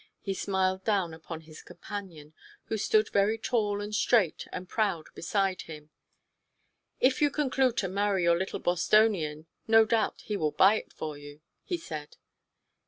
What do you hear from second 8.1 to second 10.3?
your little Bostonian no doubt